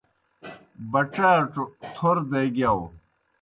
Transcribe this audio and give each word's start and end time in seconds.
بڇاڇوْ 0.91 1.63
تھور 1.81 2.17
دے 2.31 2.41
گِیاؤ۔ 2.55 2.79